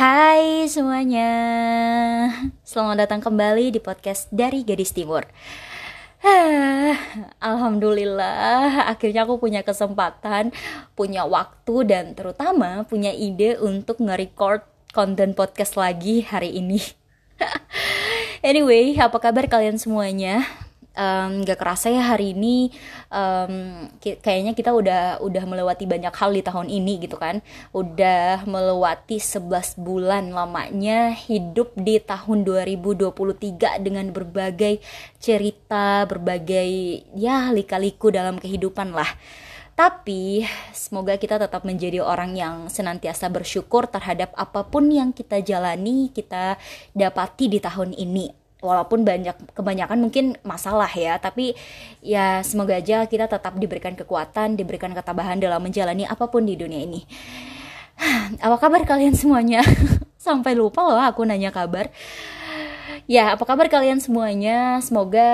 Hai 0.00 0.64
semuanya, 0.64 1.28
selamat 2.64 3.04
datang 3.04 3.20
kembali 3.20 3.68
di 3.68 3.84
podcast 3.84 4.32
dari 4.32 4.64
Gadis 4.64 4.96
Timur. 4.96 5.28
Alhamdulillah, 7.36 8.88
akhirnya 8.88 9.28
aku 9.28 9.36
punya 9.36 9.60
kesempatan, 9.60 10.56
punya 10.96 11.28
waktu, 11.28 11.84
dan 11.84 12.16
terutama 12.16 12.88
punya 12.88 13.12
ide 13.12 13.60
untuk 13.60 14.00
nge-record 14.00 14.64
konten 14.96 15.36
podcast 15.36 15.76
lagi 15.76 16.24
hari 16.24 16.56
ini. 16.56 16.80
anyway, 18.40 18.96
apa 18.96 19.20
kabar 19.20 19.52
kalian 19.52 19.76
semuanya? 19.76 20.48
Um, 20.96 21.42
gak 21.46 21.58
kerasa 21.60 21.90
ya 21.92 22.02
hari 22.14 22.32
ini 22.34 22.70
um, 23.10 23.86
kayaknya 24.00 24.52
kita 24.56 24.74
udah 24.74 25.22
udah 25.22 25.44
melewati 25.46 25.84
banyak 25.86 26.14
hal 26.14 26.30
di 26.34 26.42
tahun 26.42 26.68
ini 26.70 27.06
gitu 27.06 27.16
kan. 27.20 27.42
Udah 27.70 28.46
melewati 28.46 29.20
11 29.20 29.78
bulan 29.78 30.32
lamanya 30.34 31.14
hidup 31.14 31.74
di 31.76 32.00
tahun 32.02 32.46
2023 32.46 33.84
dengan 33.84 34.10
berbagai 34.10 34.82
cerita 35.20 36.04
berbagai 36.08 36.68
ya 37.14 37.52
lika-liku 37.54 38.10
dalam 38.10 38.40
kehidupan 38.40 38.94
lah. 38.94 39.10
Tapi 39.80 40.44
semoga 40.76 41.16
kita 41.16 41.40
tetap 41.40 41.64
menjadi 41.64 42.04
orang 42.04 42.36
yang 42.36 42.68
senantiasa 42.68 43.32
bersyukur 43.32 43.88
terhadap 43.88 44.28
apa 44.36 44.68
pun 44.68 44.92
yang 44.92 45.08
kita 45.08 45.40
jalani, 45.40 46.12
kita 46.12 46.60
dapati 46.92 47.48
di 47.48 47.64
tahun 47.64 47.96
ini 47.96 48.39
walaupun 48.60 49.04
banyak 49.04 49.36
kebanyakan 49.56 49.98
mungkin 50.00 50.36
masalah 50.44 50.88
ya 50.92 51.16
tapi 51.16 51.56
ya 52.04 52.44
semoga 52.44 52.76
aja 52.76 53.08
kita 53.08 53.26
tetap 53.26 53.56
diberikan 53.56 53.96
kekuatan 53.96 54.56
diberikan 54.56 54.92
ketabahan 54.92 55.40
dalam 55.40 55.60
menjalani 55.64 56.04
apa 56.06 56.28
pun 56.28 56.44
di 56.44 56.54
dunia 56.56 56.80
ini. 56.84 57.04
Apa 58.44 58.56
kabar 58.56 58.84
kalian 58.88 59.12
semuanya? 59.12 59.60
Sampai 60.20 60.52
lupa 60.56 60.84
loh 60.84 61.00
aku 61.00 61.24
nanya 61.24 61.48
kabar. 61.48 61.88
Ya 63.08 63.32
apa 63.32 63.42
kabar 63.48 63.72
kalian 63.72 63.98
semuanya? 63.98 64.78
Semoga 64.84 65.26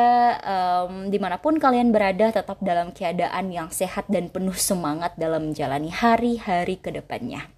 um, 0.46 1.10
di 1.10 1.18
mana 1.18 1.36
pun 1.42 1.58
kalian 1.58 1.90
berada 1.90 2.30
tetap 2.30 2.62
dalam 2.62 2.94
keadaan 2.94 3.50
yang 3.50 3.68
sehat 3.74 4.06
dan 4.06 4.30
penuh 4.30 4.54
semangat 4.54 5.18
dalam 5.18 5.50
menjalani 5.50 5.90
hari-hari 5.90 6.78
ke 6.78 6.94
depannya 6.94 7.55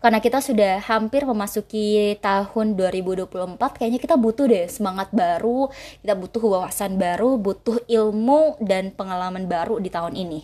karena 0.00 0.18
kita 0.18 0.40
sudah 0.40 0.80
hampir 0.80 1.28
memasuki 1.28 2.16
tahun 2.24 2.72
2024 2.72 3.60
kayaknya 3.76 4.00
kita 4.00 4.16
butuh 4.16 4.48
deh 4.48 4.64
semangat 4.66 5.12
baru 5.12 5.68
kita 6.00 6.16
butuh 6.16 6.40
wawasan 6.40 6.96
baru 6.96 7.36
butuh 7.36 7.84
ilmu 7.84 8.56
dan 8.64 8.96
pengalaman 8.96 9.44
baru 9.44 9.76
di 9.76 9.92
tahun 9.92 10.16
ini. 10.16 10.40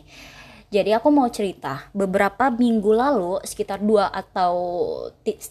Jadi 0.67 0.91
aku 0.93 1.15
mau 1.15 1.31
cerita 1.31 1.89
beberapa 1.95 2.51
minggu 2.51 2.91
lalu 2.91 3.39
sekitar 3.47 3.79
dua 3.81 4.11
atau 4.11 4.53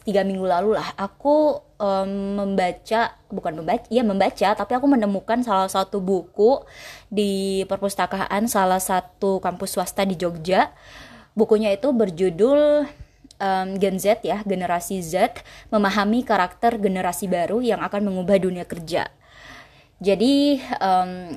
tiga 0.03 0.27
minggu 0.27 0.43
lalu 0.43 0.75
lah 0.75 0.91
aku 0.99 1.65
um, 1.79 2.35
membaca 2.35 3.15
bukan 3.31 3.63
membaca 3.63 3.87
ya 3.87 4.03
membaca 4.03 4.53
tapi 4.53 4.75
aku 4.75 4.85
menemukan 4.91 5.39
salah 5.39 5.71
satu 5.71 6.03
buku 6.03 6.61
di 7.07 7.63
perpustakaan 7.63 8.51
salah 8.51 8.83
satu 8.83 9.39
kampus 9.39 9.79
swasta 9.79 10.03
di 10.03 10.19
Jogja. 10.19 10.75
Bukunya 11.31 11.71
itu 11.71 11.95
berjudul 11.95 12.83
um, 13.39 13.79
Gen 13.79 13.97
Z 13.99 14.23
ya, 14.23 14.41
generasi 14.43 14.99
Z 15.01 15.41
memahami 15.71 16.23
karakter 16.23 16.77
generasi 16.79 17.27
baru 17.27 17.59
yang 17.63 17.81
akan 17.83 18.11
mengubah 18.11 18.37
dunia 18.39 18.63
kerja. 18.67 19.07
Jadi 20.03 20.59
um, 20.83 21.33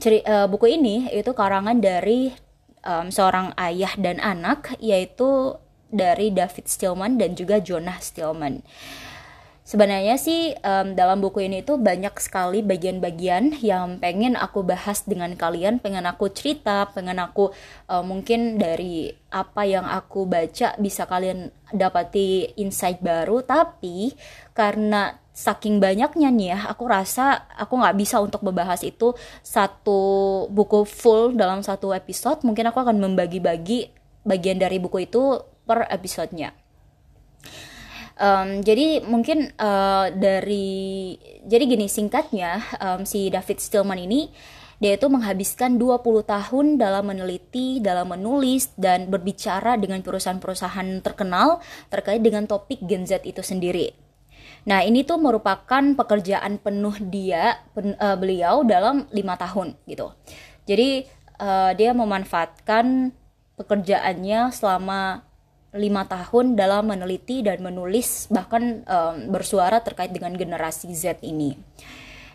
ceri, 0.00 0.24
uh, 0.24 0.48
buku 0.48 0.80
ini 0.80 1.12
itu 1.12 1.30
karangan 1.36 1.76
dari 1.76 2.32
um, 2.84 3.12
seorang 3.12 3.52
ayah 3.60 3.92
dan 4.00 4.20
anak 4.20 4.76
yaitu 4.80 5.56
dari 5.94 6.32
David 6.32 6.66
Stillman 6.66 7.20
dan 7.20 7.36
juga 7.38 7.60
Jonah 7.62 8.00
Stillman 8.00 8.64
sebenarnya 9.64 10.20
sih 10.20 10.52
um, 10.60 10.92
dalam 10.92 11.24
buku 11.24 11.48
ini 11.48 11.64
tuh 11.64 11.80
banyak 11.80 12.12
sekali 12.20 12.60
bagian-bagian 12.60 13.56
yang 13.64 13.96
pengen 13.96 14.36
aku 14.36 14.60
bahas 14.60 15.02
dengan 15.08 15.32
kalian 15.34 15.80
pengen 15.80 16.04
aku 16.04 16.28
cerita 16.28 16.92
pengen 16.92 17.16
aku 17.16 17.48
uh, 17.88 18.04
mungkin 18.04 18.60
dari 18.60 19.08
apa 19.32 19.64
yang 19.64 19.88
aku 19.88 20.28
baca 20.28 20.76
bisa 20.76 21.08
kalian 21.08 21.50
dapati 21.74 22.54
insight 22.60 23.02
baru. 23.02 23.42
Tapi 23.42 24.14
karena 24.54 25.18
saking 25.34 25.82
banyaknya 25.82 26.30
nih 26.30 26.48
ya 26.54 26.58
aku 26.70 26.86
rasa 26.86 27.50
aku 27.58 27.74
nggak 27.74 27.96
bisa 27.98 28.22
untuk 28.22 28.46
membahas 28.46 28.78
itu 28.86 29.18
satu 29.42 30.44
buku 30.52 30.86
full 30.86 31.34
dalam 31.34 31.64
satu 31.64 31.90
episode. 31.90 32.44
Mungkin 32.46 32.70
aku 32.70 32.78
akan 32.84 33.00
membagi-bagi 33.00 33.90
bagian 34.22 34.62
dari 34.62 34.78
buku 34.78 35.08
itu 35.08 35.40
per 35.64 35.88
episodenya 35.90 36.63
um, 38.18 38.60
jadi 38.62 39.02
mungkin 39.06 39.54
uh, 39.56 40.10
dari 40.14 41.14
jadi 41.46 41.64
gini 41.66 41.86
singkatnya 41.86 42.62
um, 42.80 43.02
si 43.06 43.30
David 43.30 43.58
Stillman 43.60 44.00
ini 44.00 44.30
dia 44.82 44.98
itu 44.98 45.06
menghabiskan 45.06 45.78
20 45.78 46.26
tahun 46.26 46.66
dalam 46.76 47.06
meneliti, 47.06 47.78
dalam 47.78 48.10
menulis 48.10 48.74
dan 48.74 49.06
berbicara 49.06 49.78
dengan 49.78 50.02
perusahaan-perusahaan 50.02 51.00
terkenal 51.00 51.62
terkait 51.88 52.20
dengan 52.20 52.44
topik 52.44 52.82
Gen 52.84 53.06
Z 53.06 53.22
itu 53.22 53.40
sendiri. 53.40 53.94
Nah, 54.64 54.80
ini 54.84 55.04
tuh 55.04 55.20
merupakan 55.20 55.80
pekerjaan 55.94 56.56
penuh 56.56 56.96
dia 57.00 57.64
pen, 57.76 57.96
uh, 58.00 58.16
beliau 58.16 58.64
dalam 58.64 59.08
lima 59.12 59.36
tahun 59.36 59.76
gitu. 59.88 60.12
Jadi 60.64 61.04
uh, 61.40 61.72
dia 61.76 61.92
memanfaatkan 61.92 63.12
pekerjaannya 63.60 64.50
selama 64.50 65.22
lima 65.74 66.06
tahun 66.06 66.54
dalam 66.54 66.86
meneliti 66.86 67.42
dan 67.42 67.58
menulis 67.60 68.30
bahkan 68.30 68.86
um, 68.86 69.34
bersuara 69.34 69.82
terkait 69.82 70.14
dengan 70.14 70.30
generasi 70.32 70.88
Z 70.94 71.20
ini. 71.26 71.58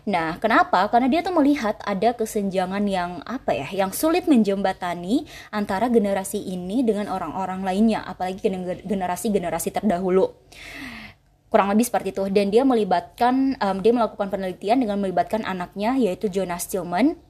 Nah, 0.08 0.40
kenapa? 0.40 0.88
Karena 0.88 1.12
dia 1.12 1.20
tuh 1.20 1.36
melihat 1.36 1.76
ada 1.84 2.16
kesenjangan 2.16 2.80
yang 2.88 3.20
apa 3.28 3.52
ya, 3.52 3.68
yang 3.84 3.92
sulit 3.92 4.24
menjembatani 4.24 5.28
antara 5.52 5.92
generasi 5.92 6.40
ini 6.40 6.80
dengan 6.80 7.12
orang-orang 7.12 7.60
lainnya, 7.60 8.00
apalagi 8.08 8.40
generasi-generasi 8.84 9.68
terdahulu. 9.76 10.32
Kurang 11.52 11.68
lebih 11.74 11.84
seperti 11.84 12.16
itu. 12.16 12.24
Dan 12.32 12.48
dia 12.48 12.64
melibatkan, 12.64 13.60
um, 13.60 13.76
dia 13.84 13.92
melakukan 13.92 14.32
penelitian 14.32 14.80
dengan 14.80 15.02
melibatkan 15.02 15.44
anaknya, 15.44 15.98
yaitu 16.00 16.32
Jonas 16.32 16.64
Stillman, 16.64 17.20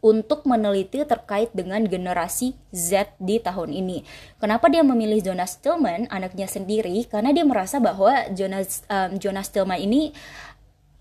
untuk 0.00 0.48
meneliti 0.48 1.04
terkait 1.04 1.52
dengan 1.52 1.84
generasi 1.84 2.56
Z 2.72 3.12
di 3.20 3.36
tahun 3.40 3.72
ini. 3.76 4.04
Kenapa 4.40 4.72
dia 4.72 4.80
memilih 4.80 5.20
Jonas 5.20 5.60
Stillman, 5.60 6.08
anaknya 6.08 6.48
sendiri? 6.48 7.04
Karena 7.08 7.32
dia 7.36 7.44
merasa 7.44 7.78
bahwa 7.78 8.12
Jonas 8.32 8.84
um, 8.88 9.20
Jonas 9.20 9.52
Stillman 9.52 9.80
ini 9.80 10.12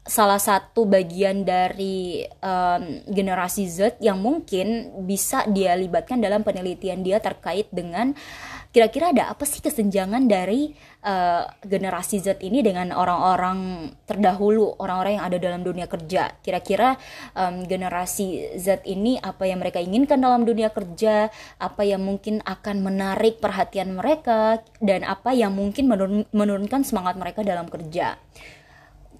salah 0.09 0.41
satu 0.41 0.89
bagian 0.89 1.45
dari 1.45 2.25
um, 2.41 2.83
generasi 3.05 3.69
Z 3.69 4.01
yang 4.01 4.17
mungkin 4.17 4.89
bisa 5.05 5.45
dia 5.53 5.77
libatkan 5.77 6.17
dalam 6.17 6.41
penelitian 6.41 7.05
dia 7.05 7.21
terkait 7.21 7.69
dengan 7.69 8.17
kira-kira 8.69 9.09
ada 9.09 9.33
apa 9.33 9.49
sih 9.49 9.65
kesenjangan 9.65 10.29
dari 10.29 10.69
uh, 11.01 11.41
generasi 11.65 12.21
Z 12.21 12.37
ini 12.45 12.61
dengan 12.61 12.93
orang-orang 12.93 13.89
terdahulu, 14.05 14.77
orang-orang 14.77 15.17
yang 15.17 15.25
ada 15.25 15.37
dalam 15.41 15.61
dunia 15.65 15.89
kerja. 15.89 16.37
Kira-kira 16.45 16.93
um, 17.33 17.65
generasi 17.65 18.53
Z 18.61 18.85
ini 18.85 19.17
apa 19.17 19.49
yang 19.49 19.57
mereka 19.57 19.81
inginkan 19.81 20.21
dalam 20.21 20.45
dunia 20.45 20.69
kerja, 20.69 21.33
apa 21.57 21.81
yang 21.81 22.05
mungkin 22.05 22.45
akan 22.45 22.85
menarik 22.85 23.41
perhatian 23.41 23.97
mereka, 23.97 24.61
dan 24.77 25.01
apa 25.01 25.33
yang 25.33 25.49
mungkin 25.57 25.89
menurun 25.89 26.29
menurunkan 26.29 26.85
semangat 26.85 27.17
mereka 27.17 27.41
dalam 27.41 27.65
kerja. 27.73 28.21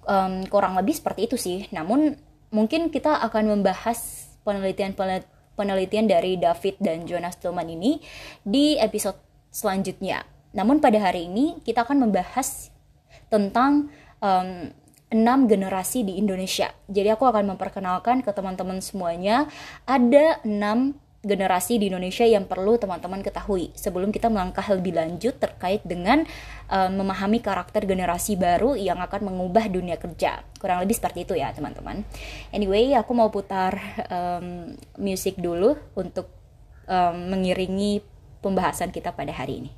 Um, 0.06 0.46
kurang 0.46 0.78
lebih 0.78 0.94
seperti 0.94 1.26
itu 1.26 1.34
sih. 1.34 1.66
Namun 1.74 2.14
mungkin 2.54 2.86
kita 2.94 3.18
akan 3.26 3.58
membahas 3.58 4.30
penelitian-penelitian 4.46 6.06
dari 6.06 6.38
David 6.38 6.78
dan 6.78 7.02
Jonas 7.02 7.34
Tillman 7.34 7.66
ini 7.66 7.98
di 8.46 8.78
episode 8.78 9.29
selanjutnya. 9.50 10.24
Namun 10.50 10.82
pada 10.82 10.98
hari 10.98 11.30
ini 11.30 11.62
kita 11.62 11.86
akan 11.86 12.10
membahas 12.10 12.70
tentang 13.30 13.90
um, 14.18 14.70
6 15.10 15.50
generasi 15.50 16.06
di 16.06 16.22
Indonesia. 16.22 16.70
Jadi 16.86 17.10
aku 17.10 17.26
akan 17.26 17.54
memperkenalkan 17.54 18.22
ke 18.22 18.30
teman-teman 18.30 18.78
semuanya 18.78 19.50
ada 19.86 20.38
6 20.46 20.54
generasi 21.20 21.76
di 21.76 21.92
Indonesia 21.92 22.24
yang 22.24 22.48
perlu 22.48 22.80
teman-teman 22.80 23.20
ketahui 23.20 23.76
sebelum 23.76 24.08
kita 24.08 24.32
melangkah 24.32 24.64
lebih 24.72 24.96
lanjut 24.96 25.36
terkait 25.36 25.84
dengan 25.84 26.24
um, 26.72 27.04
memahami 27.04 27.44
karakter 27.44 27.84
generasi 27.84 28.40
baru 28.40 28.72
yang 28.72 28.96
akan 29.04 29.28
mengubah 29.28 29.68
dunia 29.68 30.00
kerja. 30.00 30.40
Kurang 30.56 30.80
lebih 30.80 30.96
seperti 30.96 31.28
itu 31.28 31.36
ya, 31.36 31.52
teman-teman. 31.52 32.08
Anyway, 32.56 32.96
aku 32.96 33.12
mau 33.12 33.28
putar 33.28 33.76
um, 34.08 34.72
musik 34.96 35.36
dulu 35.36 35.76
untuk 35.92 36.32
um, 36.88 37.36
mengiringi 37.36 38.00
pembahasan 38.40 38.92
kita 38.92 39.12
pada 39.12 39.32
hari 39.32 39.64
ini. 39.64 39.70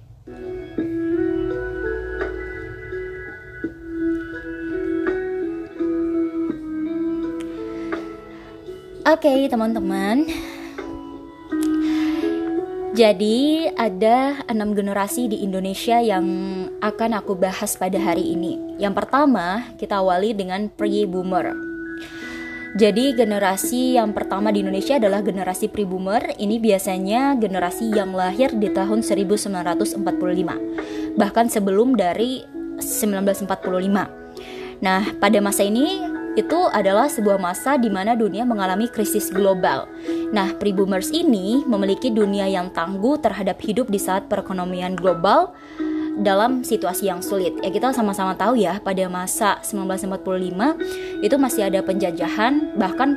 Oke, 9.03 9.27
okay, 9.27 9.51
teman-teman. 9.51 10.31
Jadi 12.93 13.67
ada 13.73 14.47
enam 14.47 14.79
generasi 14.79 15.27
di 15.27 15.43
Indonesia 15.43 15.99
yang 15.99 16.23
akan 16.79 17.19
aku 17.19 17.35
bahas 17.35 17.75
pada 17.75 17.99
hari 17.99 18.37
ini. 18.37 18.79
Yang 18.79 19.03
pertama 19.03 19.75
kita 19.81 19.99
awali 19.99 20.37
dengan 20.37 20.71
pre-boomer. 20.71 21.72
Jadi 22.73 23.13
generasi 23.13 24.01
yang 24.01 24.17
pertama 24.17 24.49
di 24.49 24.65
Indonesia 24.65 24.97
adalah 24.97 25.21
generasi 25.21 25.69
pre-boomer. 25.69 26.33
Ini 26.41 26.57
biasanya 26.57 27.37
generasi 27.37 27.93
yang 27.93 28.17
lahir 28.17 28.49
di 28.57 28.73
tahun 28.73 29.05
1945. 29.05 30.01
Bahkan 31.13 31.47
sebelum 31.53 32.01
dari 32.01 32.41
1945. 32.81 34.81
Nah, 34.81 35.05
pada 35.21 35.39
masa 35.45 35.69
ini 35.69 36.01
itu 36.33 36.57
adalah 36.73 37.13
sebuah 37.13 37.37
masa 37.37 37.77
di 37.77 37.93
mana 37.93 38.17
dunia 38.17 38.49
mengalami 38.49 38.89
krisis 38.89 39.29
global. 39.29 39.85
Nah, 40.33 40.57
pre-boomers 40.57 41.13
ini 41.13 41.61
memiliki 41.69 42.09
dunia 42.09 42.49
yang 42.49 42.73
tangguh 42.73 43.21
terhadap 43.21 43.61
hidup 43.61 43.93
di 43.93 44.01
saat 44.01 44.33
perekonomian 44.33 44.97
global 44.97 45.53
dalam 46.21 46.61
situasi 46.61 47.09
yang 47.09 47.25
sulit. 47.25 47.57
Ya 47.65 47.71
kita 47.73 47.95
sama-sama 47.97 48.37
tahu 48.37 48.61
ya, 48.61 48.83
pada 48.83 49.09
masa 49.09 49.63
1945 49.65 51.25
itu 51.25 51.37
masih 51.41 51.63
ada 51.69 51.81
penjajahan, 51.81 52.77
bahkan 52.77 53.17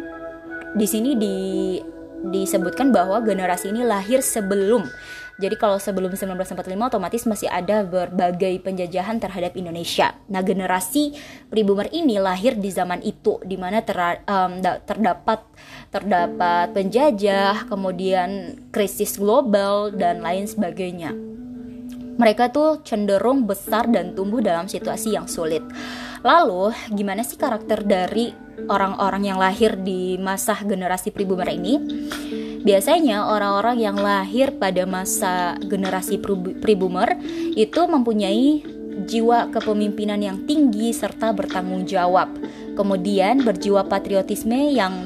di 0.76 0.88
sini 0.88 1.16
di 1.16 1.36
disebutkan 2.26 2.90
bahwa 2.90 3.22
generasi 3.22 3.70
ini 3.70 3.86
lahir 3.86 4.24
sebelum 4.24 4.88
jadi 5.36 5.60
kalau 5.60 5.76
sebelum 5.76 6.16
1945 6.16 6.96
otomatis 6.96 7.28
masih 7.28 7.52
ada 7.52 7.84
berbagai 7.84 8.56
penjajahan 8.64 9.20
terhadap 9.20 9.60
Indonesia. 9.60 10.16
Nah, 10.32 10.40
generasi 10.40 11.12
priboomer 11.52 11.92
ini 11.92 12.16
lahir 12.24 12.56
di 12.56 12.72
zaman 12.72 13.04
itu 13.04 13.44
di 13.44 13.60
mana 13.60 13.84
ter, 13.84 14.24
um, 14.32 14.64
terdapat 14.64 15.44
terdapat 15.92 16.72
penjajah, 16.72 17.68
kemudian 17.68 18.56
krisis 18.72 19.20
global 19.20 19.92
dan 19.92 20.24
lain 20.24 20.48
sebagainya. 20.48 21.12
Mereka 22.16 22.52
tuh 22.56 22.80
cenderung 22.88 23.44
besar 23.44 23.92
dan 23.92 24.16
tumbuh 24.16 24.40
dalam 24.40 24.72
situasi 24.72 25.16
yang 25.16 25.28
sulit. 25.28 25.62
Lalu, 26.24 26.72
gimana 26.96 27.22
sih 27.22 27.36
karakter 27.36 27.84
dari 27.84 28.32
orang-orang 28.66 29.30
yang 29.30 29.38
lahir 29.38 29.76
di 29.76 30.16
masa 30.18 30.58
generasi 30.64 31.12
priboomer 31.12 31.52
ini? 31.52 31.76
Biasanya 32.66 33.30
orang-orang 33.30 33.78
yang 33.78 33.94
lahir 33.94 34.50
pada 34.58 34.90
masa 34.90 35.54
generasi 35.62 36.18
pre-boomer 36.58 37.14
itu 37.54 37.86
mempunyai 37.86 38.66
jiwa 39.06 39.54
kepemimpinan 39.54 40.18
yang 40.18 40.50
tinggi 40.50 40.90
serta 40.90 41.30
bertanggung 41.30 41.86
jawab. 41.86 42.34
Kemudian 42.74 43.46
berjiwa 43.46 43.86
patriotisme 43.86 44.74
yang 44.74 45.06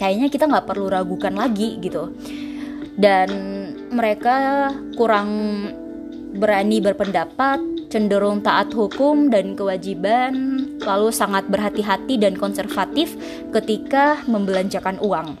kayaknya 0.00 0.32
kita 0.32 0.48
nggak 0.48 0.64
perlu 0.72 0.88
ragukan 0.88 1.36
lagi 1.36 1.76
gitu. 1.84 2.16
Dan 2.96 3.28
mereka 3.92 4.72
kurang 4.96 5.28
berani 6.36 6.78
berpendapat, 6.78 7.58
cenderung 7.88 8.44
taat 8.44 8.70
hukum 8.76 9.32
dan 9.32 9.56
kewajiban, 9.56 10.62
lalu 10.84 11.08
sangat 11.10 11.48
berhati-hati 11.48 12.20
dan 12.20 12.36
konservatif 12.36 13.16
ketika 13.50 14.20
membelanjakan 14.28 15.00
uang. 15.00 15.34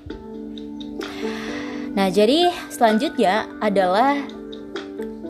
Nah, 1.96 2.12
jadi 2.12 2.52
selanjutnya 2.68 3.48
adalah 3.60 4.20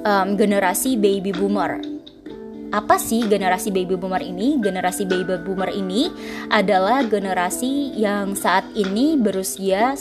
um, 0.02 0.34
generasi 0.34 0.98
baby 0.98 1.30
boomer. 1.30 1.78
Apa 2.74 2.98
sih 2.98 3.22
generasi 3.30 3.70
baby 3.70 3.94
boomer 3.94 4.18
ini? 4.18 4.58
Generasi 4.58 5.06
baby 5.06 5.38
boomer 5.38 5.70
ini 5.70 6.10
adalah 6.50 7.06
generasi 7.06 7.94
yang 7.94 8.34
saat 8.34 8.66
ini 8.74 9.14
berusia 9.14 9.94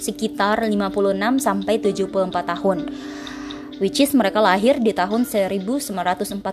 sekitar 0.00 0.64
56 0.64 1.42
sampai 1.42 1.74
74 1.82 2.50
tahun. 2.56 2.78
Which 3.80 4.04
is 4.04 4.12
mereka 4.12 4.44
lahir 4.44 4.76
di 4.76 4.92
tahun 4.92 5.24
1946 5.24 6.44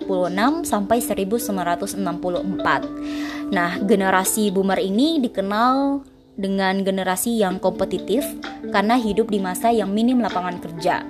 sampai 0.64 1.04
1964. 1.04 3.52
Nah, 3.52 3.84
generasi 3.84 4.48
boomer 4.48 4.80
ini 4.80 5.20
dikenal 5.20 6.08
dengan 6.40 6.80
generasi 6.88 7.44
yang 7.44 7.60
kompetitif 7.60 8.24
karena 8.72 8.96
hidup 8.96 9.28
di 9.28 9.44
masa 9.44 9.76
yang 9.76 9.92
minim 9.92 10.24
lapangan 10.24 10.56
kerja. 10.64 11.04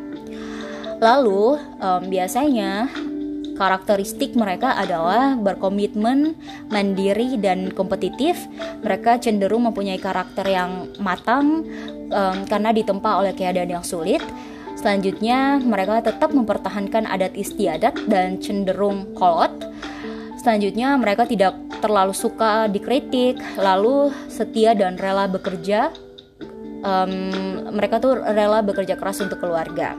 Lalu, 0.97 1.61
um, 1.77 2.01
biasanya 2.09 2.89
karakteristik 3.57 4.33
mereka 4.33 4.73
adalah 4.73 5.37
berkomitmen, 5.37 6.33
mandiri, 6.73 7.37
dan 7.37 7.69
kompetitif. 7.73 8.37
Mereka 8.81 9.21
cenderung 9.21 9.69
mempunyai 9.69 10.01
karakter 10.01 10.49
yang 10.49 10.89
matang 10.97 11.65
um, 12.09 12.37
karena 12.49 12.73
ditempa 12.73 13.21
oleh 13.21 13.37
keadaan 13.37 13.81
yang 13.81 13.85
sulit. 13.85 14.21
Selanjutnya, 14.77 15.57
mereka 15.57 16.05
tetap 16.05 16.29
mempertahankan 16.37 17.09
adat 17.09 17.33
istiadat 17.33 17.97
dan 18.05 18.37
cenderung 18.37 19.09
kolot. 19.17 19.51
Selanjutnya, 20.37 20.93
mereka 21.01 21.25
tidak 21.25 21.57
terlalu 21.81 22.13
suka 22.13 22.69
dikritik, 22.69 23.41
lalu 23.57 24.13
setia 24.29 24.77
dan 24.77 24.95
rela 24.95 25.25
bekerja. 25.25 25.89
Um, 26.85 27.73
mereka 27.73 27.97
tuh 27.97 28.21
rela 28.21 28.61
bekerja 28.61 28.93
keras 28.95 29.17
untuk 29.17 29.41
keluarga. 29.41 29.97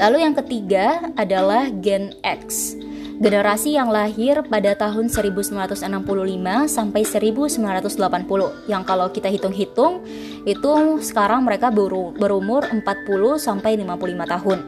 Lalu 0.00 0.24
yang 0.24 0.32
ketiga 0.32 1.12
adalah 1.12 1.68
Gen 1.68 2.16
X. 2.24 2.72
Generasi 3.20 3.76
yang 3.76 3.92
lahir 3.92 4.40
pada 4.48 4.72
tahun 4.72 5.12
1965 5.12 5.76
sampai 6.72 7.04
1980 7.04 7.84
Yang 8.64 8.82
kalau 8.88 9.12
kita 9.12 9.28
hitung-hitung 9.28 10.00
itu 10.48 10.72
sekarang 11.04 11.44
mereka 11.44 11.68
berumur 11.68 12.64
40 12.64 12.80
sampai 13.36 13.76
55 13.76 14.24
tahun. 14.24 14.58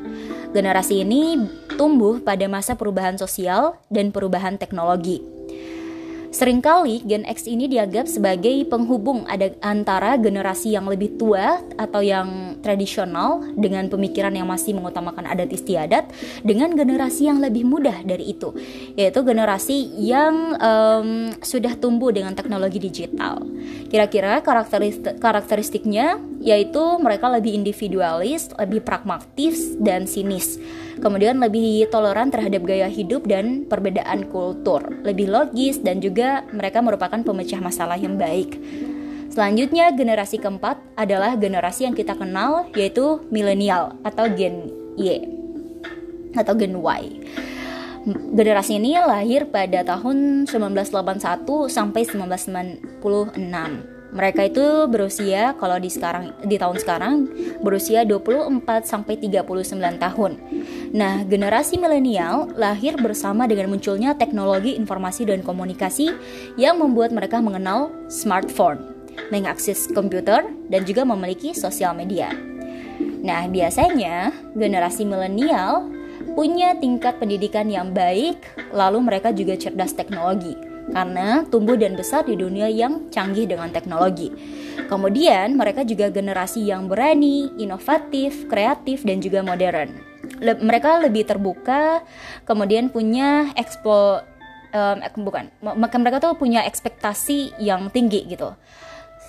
Generasi 0.52 1.00
ini 1.00 1.48
tumbuh 1.80 2.20
pada 2.20 2.44
masa 2.44 2.76
perubahan 2.76 3.16
sosial 3.16 3.80
dan 3.88 4.12
perubahan 4.12 4.60
teknologi 4.60 5.31
Seringkali 6.32 7.04
Gen 7.04 7.28
X 7.28 7.44
ini 7.44 7.68
dianggap 7.68 8.08
sebagai 8.08 8.64
penghubung 8.64 9.28
ada 9.28 9.52
antara 9.60 10.16
generasi 10.16 10.72
yang 10.72 10.88
lebih 10.88 11.20
tua 11.20 11.60
atau 11.76 12.00
yang 12.00 12.56
tradisional 12.64 13.44
dengan 13.52 13.84
pemikiran 13.92 14.32
yang 14.32 14.48
masih 14.48 14.72
mengutamakan 14.72 15.28
adat 15.28 15.52
istiadat 15.52 16.08
dengan 16.40 16.72
generasi 16.72 17.28
yang 17.28 17.36
lebih 17.36 17.68
mudah 17.68 18.00
dari 18.00 18.32
itu, 18.32 18.48
yaitu 18.96 19.20
generasi 19.20 19.92
yang 20.00 20.56
um, 20.56 21.36
sudah 21.44 21.76
tumbuh 21.76 22.08
dengan 22.08 22.32
teknologi 22.32 22.80
digital. 22.80 23.44
Kira-kira 23.92 24.40
karakteristik 24.40 25.20
karakteristiknya 25.20 26.16
yaitu 26.40 26.80
mereka 26.96 27.28
lebih 27.28 27.52
individualis, 27.52 28.48
lebih 28.56 28.80
pragmatis 28.80 29.76
dan 29.76 30.08
sinis 30.08 30.56
kemudian 31.02 31.42
lebih 31.42 31.90
toleran 31.90 32.30
terhadap 32.30 32.62
gaya 32.62 32.86
hidup 32.86 33.26
dan 33.26 33.66
perbedaan 33.66 34.30
kultur, 34.30 34.86
lebih 35.02 35.26
logis 35.26 35.82
dan 35.82 35.98
juga 35.98 36.46
mereka 36.54 36.78
merupakan 36.78 37.18
pemecah 37.18 37.58
masalah 37.58 37.98
yang 37.98 38.14
baik. 38.14 38.54
Selanjutnya, 39.34 39.90
generasi 39.90 40.38
keempat 40.38 40.78
adalah 40.94 41.34
generasi 41.34 41.90
yang 41.90 41.98
kita 41.98 42.14
kenal 42.14 42.70
yaitu 42.78 43.18
milenial 43.34 43.98
atau 44.06 44.30
Gen 44.30 44.70
Y 44.94 45.26
atau 46.38 46.54
Gen 46.54 46.78
Y. 46.78 47.02
Generasi 48.34 48.82
ini 48.82 48.98
lahir 48.98 49.46
pada 49.50 49.82
tahun 49.86 50.46
1981 50.46 51.70
sampai 51.70 52.02
1996 52.02 54.02
mereka 54.12 54.44
itu 54.44 54.92
berusia 54.92 55.56
kalau 55.56 55.80
di 55.80 55.88
sekarang 55.88 56.36
di 56.44 56.60
tahun 56.60 56.76
sekarang 56.76 57.14
berusia 57.64 58.04
24 58.04 58.84
sampai 58.84 59.16
39 59.16 59.96
tahun. 59.96 60.32
Nah, 60.92 61.24
generasi 61.24 61.80
milenial 61.80 62.52
lahir 62.52 63.00
bersama 63.00 63.48
dengan 63.48 63.72
munculnya 63.72 64.12
teknologi 64.12 64.76
informasi 64.76 65.24
dan 65.24 65.40
komunikasi 65.40 66.12
yang 66.60 66.76
membuat 66.76 67.16
mereka 67.16 67.40
mengenal 67.40 67.88
smartphone, 68.12 68.92
mengakses 69.32 69.88
komputer 69.88 70.44
dan 70.68 70.84
juga 70.84 71.08
memiliki 71.08 71.56
sosial 71.56 71.96
media. 71.96 72.28
Nah, 73.24 73.48
biasanya 73.48 74.36
generasi 74.52 75.08
milenial 75.08 75.88
punya 76.36 76.76
tingkat 76.76 77.16
pendidikan 77.16 77.72
yang 77.72 77.96
baik, 77.96 78.36
lalu 78.76 79.00
mereka 79.00 79.32
juga 79.32 79.56
cerdas 79.56 79.96
teknologi 79.96 80.52
karena 80.92 81.46
tumbuh 81.48 81.78
dan 81.78 81.96
besar 81.96 82.28
di 82.28 82.36
dunia 82.36 82.68
yang 82.68 83.08
canggih 83.08 83.48
dengan 83.48 83.72
teknologi. 83.72 84.28
Kemudian, 84.92 85.56
mereka 85.56 85.88
juga 85.88 86.12
generasi 86.12 86.68
yang 86.68 86.84
berani, 86.84 87.48
inovatif, 87.56 88.44
kreatif, 88.52 89.08
dan 89.08 89.24
juga 89.24 89.40
modern. 89.40 90.11
Le 90.42 90.58
mereka 90.58 90.98
lebih 90.98 91.22
terbuka, 91.22 92.02
kemudian 92.42 92.90
punya 92.90 93.54
ekspo 93.54 94.18
um, 94.74 94.98
bukan, 95.22 95.46
maka 95.62 95.96
mereka 96.02 96.18
tuh 96.18 96.34
punya 96.34 96.66
ekspektasi 96.66 97.62
yang 97.62 97.88
tinggi 97.94 98.26
gitu. 98.26 98.50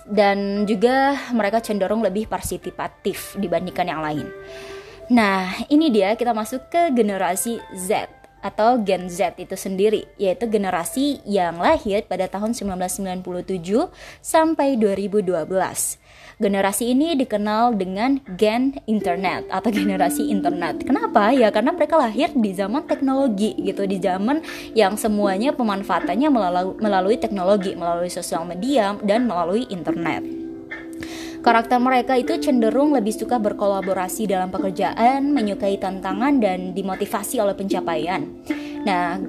Dan 0.04 0.68
juga 0.68 1.16
mereka 1.32 1.64
cenderung 1.64 2.04
lebih 2.04 2.28
partisipatif 2.28 3.40
dibandingkan 3.40 3.88
yang 3.88 4.02
lain. 4.04 4.28
Nah, 5.14 5.54
ini 5.70 5.94
dia 5.94 6.18
kita 6.18 6.34
masuk 6.34 6.68
ke 6.68 6.92
generasi 6.92 7.60
Z 7.76 8.10
atau 8.44 8.76
Gen 8.84 9.08
Z 9.08 9.40
itu 9.40 9.56
sendiri, 9.56 10.04
yaitu 10.20 10.52
generasi 10.52 11.24
yang 11.24 11.56
lahir 11.64 12.04
pada 12.04 12.28
tahun 12.28 12.52
1997 12.52 13.24
sampai 14.20 14.76
2012. 14.76 16.03
Generasi 16.42 16.94
ini 16.94 17.14
dikenal 17.14 17.78
dengan 17.78 18.18
gen 18.38 18.78
internet 18.90 19.46
atau 19.54 19.70
generasi 19.70 20.34
internet. 20.34 20.82
Kenapa? 20.82 21.30
Ya 21.30 21.54
karena 21.54 21.74
mereka 21.74 22.00
lahir 22.00 22.34
di 22.34 22.52
zaman 22.54 22.90
teknologi 22.90 23.54
gitu, 23.62 23.86
di 23.86 24.02
zaman 24.02 24.42
yang 24.74 24.98
semuanya 24.98 25.54
pemanfaatannya 25.54 26.30
melalui, 26.34 26.76
melalui 26.82 27.18
teknologi, 27.22 27.78
melalui 27.78 28.10
sosial 28.10 28.46
media 28.50 28.98
dan 29.06 29.30
melalui 29.30 29.70
internet. 29.70 30.44
Karakter 31.44 31.76
mereka 31.76 32.16
itu 32.16 32.40
cenderung 32.40 32.96
lebih 32.96 33.12
suka 33.12 33.36
berkolaborasi 33.36 34.32
dalam 34.32 34.48
pekerjaan, 34.48 35.36
menyukai 35.36 35.76
tantangan 35.76 36.40
dan 36.40 36.72
dimotivasi 36.72 37.44
oleh 37.44 37.52
pencapaian. 37.52 38.24
Nah, 38.88 39.20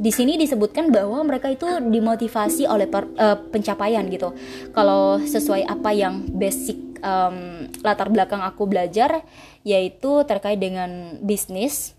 di 0.00 0.08
sini 0.08 0.40
disebutkan 0.40 0.88
bahwa 0.88 1.20
mereka 1.28 1.52
itu 1.52 1.68
dimotivasi 1.68 2.64
oleh 2.64 2.88
per, 2.88 3.04
uh, 3.20 3.36
pencapaian 3.52 4.00
gitu. 4.08 4.32
Kalau 4.72 5.20
sesuai 5.20 5.68
apa 5.68 5.92
yang 5.92 6.24
basic 6.32 7.04
um, 7.04 7.68
latar 7.84 8.08
belakang 8.08 8.40
aku 8.40 8.64
belajar, 8.64 9.20
yaitu 9.60 10.24
terkait 10.24 10.56
dengan 10.56 11.20
bisnis. 11.20 11.92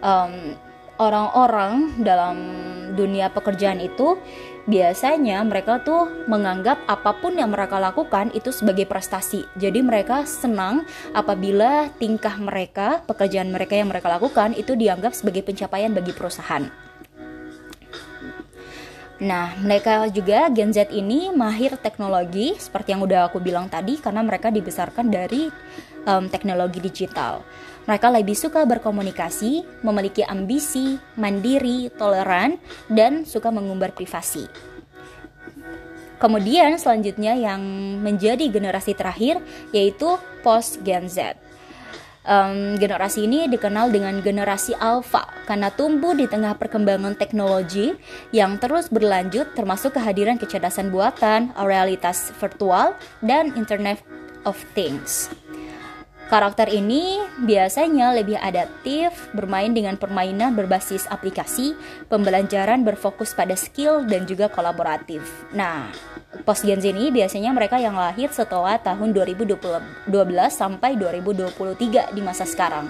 Um, 0.00 0.56
orang-orang 0.96 2.00
dalam 2.00 2.36
dunia 2.96 3.32
pekerjaan 3.32 3.80
itu 3.80 4.20
biasanya 4.68 5.40
mereka 5.46 5.80
tuh 5.80 6.26
menganggap 6.28 6.84
apa 6.84 7.16
pun 7.16 7.36
yang 7.38 7.52
mereka 7.52 7.80
lakukan 7.80 8.28
itu 8.36 8.52
sebagai 8.52 8.84
prestasi. 8.84 9.48
Jadi 9.56 9.80
mereka 9.80 10.28
senang 10.28 10.84
apabila 11.16 11.88
tingkah 11.96 12.36
mereka, 12.36 13.00
pekerjaan 13.08 13.48
mereka 13.48 13.78
yang 13.78 13.88
mereka 13.88 14.12
lakukan 14.12 14.52
itu 14.56 14.76
dianggap 14.76 15.16
sebagai 15.16 15.46
pencapaian 15.46 15.92
bagi 15.94 16.12
perusahaan. 16.12 16.68
Nah, 19.20 19.52
mereka 19.60 20.08
juga 20.08 20.48
Gen 20.48 20.72
Z 20.72 20.88
ini 20.96 21.28
mahir 21.28 21.76
teknologi 21.76 22.56
seperti 22.56 22.96
yang 22.96 23.04
udah 23.04 23.28
aku 23.28 23.36
bilang 23.36 23.68
tadi 23.68 24.00
karena 24.00 24.24
mereka 24.24 24.48
dibesarkan 24.48 25.12
dari 25.12 25.52
um, 26.08 26.24
teknologi 26.32 26.80
digital. 26.80 27.44
Mereka 27.88 28.12
lebih 28.12 28.36
suka 28.36 28.64
berkomunikasi, 28.68 29.84
memiliki 29.84 30.24
ambisi, 30.24 31.00
mandiri, 31.16 31.88
toleran, 31.94 32.60
dan 32.90 33.24
suka 33.24 33.48
mengumbar 33.48 33.96
privasi. 33.96 34.48
Kemudian 36.20 36.76
selanjutnya 36.76 37.32
yang 37.32 37.60
menjadi 38.04 38.44
generasi 38.52 38.92
terakhir 38.92 39.40
yaitu 39.72 40.20
post 40.44 40.84
Gen 40.84 41.08
Z 41.08 41.40
um, 42.24 42.76
generasi 42.76 43.24
ini 43.24 43.48
dikenal 43.48 43.88
dengan 43.92 44.20
generasi 44.20 44.76
alpha 44.76 45.24
karena 45.48 45.72
tumbuh 45.72 46.12
di 46.12 46.28
tengah 46.28 46.56
perkembangan 46.56 47.16
teknologi 47.16 47.94
yang 48.34 48.60
terus 48.60 48.92
berlanjut 48.92 49.52
termasuk 49.56 49.96
kehadiran 49.96 50.36
kecerdasan 50.36 50.92
buatan, 50.92 51.54
realitas 51.58 52.34
virtual, 52.36 52.96
dan 53.24 53.54
Internet 53.56 54.02
of 54.44 54.56
Things. 54.76 55.32
Karakter 56.30 56.70
ini 56.70 57.18
biasanya 57.42 58.14
lebih 58.14 58.38
adaptif, 58.38 59.10
bermain 59.34 59.74
dengan 59.74 59.98
permainan 59.98 60.54
berbasis 60.54 61.10
aplikasi, 61.10 61.74
pembelajaran 62.06 62.86
berfokus 62.86 63.34
pada 63.34 63.58
skill 63.58 64.06
dan 64.06 64.30
juga 64.30 64.46
kolaboratif. 64.46 65.26
Nah, 65.50 65.90
post 66.46 66.62
Gen 66.62 66.78
Z 66.78 66.94
ini 66.94 67.10
biasanya 67.10 67.50
mereka 67.50 67.82
yang 67.82 67.98
lahir 67.98 68.30
setelah 68.30 68.78
tahun 68.78 69.10
2012 69.10 69.58
sampai 70.54 70.94
2023 70.94 72.14
di 72.14 72.22
masa 72.22 72.46
sekarang. 72.46 72.86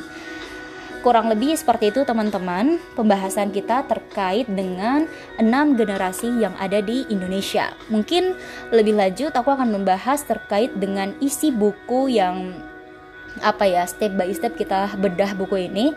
Kurang 1.01 1.33
lebih 1.33 1.57
seperti 1.57 1.97
itu 1.97 2.05
teman-teman 2.05 2.77
pembahasan 2.93 3.57
kita 3.57 3.89
terkait 3.89 4.45
dengan 4.53 5.09
enam 5.41 5.81
generasi 5.81 6.29
yang 6.45 6.53
ada 6.61 6.85
di 6.85 7.09
Indonesia. 7.09 7.73
Mungkin 7.89 8.37
lebih 8.69 9.01
lanjut 9.01 9.33
aku 9.33 9.49
akan 9.49 9.73
membahas 9.81 10.29
terkait 10.29 10.77
dengan 10.77 11.17
isi 11.25 11.49
buku 11.49 12.13
yang 12.13 12.69
apa 13.39 13.65
ya 13.71 13.87
step 13.87 14.19
by 14.19 14.31
step 14.35 14.59
kita 14.59 14.99
bedah 14.99 15.39
buku 15.39 15.71
ini 15.71 15.95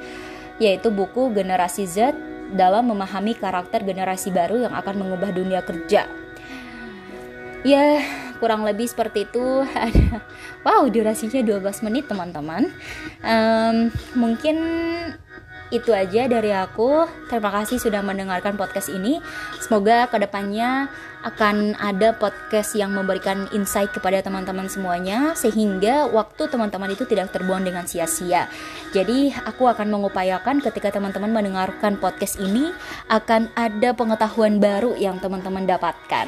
yaitu 0.61 0.93
buku 0.93 1.33
Generasi 1.33 1.89
Z 1.89 2.13
dalam 2.53 2.93
memahami 2.93 3.33
karakter 3.33 3.81
generasi 3.81 4.29
baru 4.29 4.69
yang 4.69 4.73
akan 4.77 4.95
mengubah 5.01 5.33
dunia 5.33 5.65
kerja. 5.65 6.05
Ya, 7.65 8.03
kurang 8.37 8.67
lebih 8.67 8.85
seperti 8.85 9.25
itu. 9.25 9.65
wow, 10.67 10.83
durasinya 10.91 11.41
12 11.41 11.85
menit, 11.89 12.05
teman-teman. 12.11 12.69
Um, 13.23 13.89
mungkin 14.13 14.59
itu 15.70 15.93
aja 15.96 16.27
dari 16.27 16.51
aku. 16.51 17.08
Terima 17.32 17.53
kasih 17.53 17.79
sudah 17.79 18.03
mendengarkan 18.03 18.60
podcast 18.60 18.89
ini. 18.91 19.24
Semoga 19.62 20.10
ke 20.12 20.20
depannya 20.20 20.91
akan 21.24 21.79
ada 21.79 22.12
podcast 22.12 22.75
yang 22.75 22.91
memberikan 22.91 23.48
insight 23.55 23.89
kepada 23.96 24.20
teman-teman 24.20 24.67
semuanya 24.67 25.32
sehingga 25.39 26.12
waktu 26.12 26.51
teman-teman 26.51 26.91
itu 26.91 27.08
tidak 27.08 27.32
terbuang 27.32 27.63
dengan 27.63 27.88
sia-sia. 27.88 28.51
Jadi 28.91 29.32
aku 29.32 29.72
akan 29.72 29.88
mengupayakan 29.88 30.60
ketika 30.60 30.91
teman-teman 31.00 31.32
mendengarkan 31.32 31.96
podcast 31.96 32.38
ini 32.43 32.75
akan 33.08 33.48
ada 33.55 33.96
pengetahuan 33.96 34.60
baru 34.60 35.00
yang 35.00 35.17
teman-teman 35.24 35.63
dapatkan. 35.63 36.27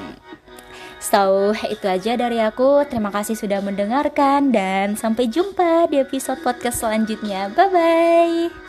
So, 1.06 1.54
itu 1.70 1.86
aja 1.86 2.18
dari 2.18 2.42
aku. 2.42 2.82
Terima 2.90 3.14
kasih 3.14 3.38
sudah 3.38 3.62
mendengarkan 3.62 4.50
dan 4.50 4.98
sampai 4.98 5.30
jumpa 5.30 5.86
di 5.94 6.02
episode 6.02 6.42
podcast 6.42 6.82
selanjutnya. 6.82 7.54
Bye 7.54 7.70
bye. 7.70 8.65